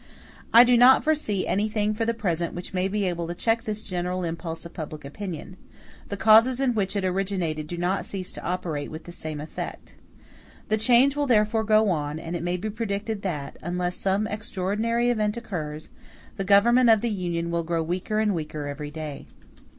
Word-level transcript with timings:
I 0.51 0.63
do 0.63 0.79
not 0.79 1.03
foresee 1.03 1.45
anything 1.45 1.93
for 1.93 2.05
the 2.05 2.13
present 2.15 2.55
which 2.55 2.73
may 2.73 2.87
be 2.87 3.05
able 3.07 3.27
to 3.27 3.35
check 3.35 3.65
this 3.65 3.83
general 3.83 4.23
impulse 4.23 4.65
of 4.65 4.73
public 4.73 5.05
opinion; 5.05 5.57
the 6.09 6.17
causes 6.17 6.59
in 6.59 6.73
which 6.73 6.95
it 6.95 7.05
originated 7.05 7.67
do 7.67 7.77
not 7.77 8.03
cease 8.03 8.31
to 8.31 8.43
operate 8.43 8.89
with 8.89 9.03
the 9.03 9.11
same 9.11 9.39
effect. 9.39 9.93
The 10.69 10.77
change 10.77 11.15
will 11.15 11.27
therefore 11.27 11.63
go 11.63 11.89
on, 11.91 12.17
and 12.17 12.35
it 12.35 12.41
may 12.41 12.57
be 12.57 12.71
predicted 12.71 13.21
that, 13.21 13.57
unless 13.61 13.95
some 13.95 14.25
extraordinary 14.25 15.11
event 15.11 15.37
occurs, 15.37 15.91
the 16.35 16.43
Government 16.43 16.89
of 16.89 17.01
the 17.01 17.11
Union 17.11 17.51
will 17.51 17.61
grow 17.63 17.83
weaker 17.83 18.17
and 18.17 18.33
weaker 18.33 18.65
every 18.65 18.89
day. 18.89 19.27